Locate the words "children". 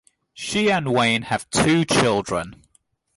1.85-2.63